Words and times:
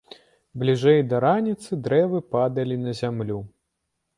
Бліжэй 0.61 1.03
да 1.11 1.19
раніцы 1.25 1.79
дрэвы 1.89 2.23
падалі 2.37 2.81
на 2.87 2.99
зямлю. 3.03 3.39